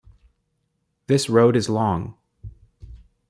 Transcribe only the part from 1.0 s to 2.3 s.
This road is long.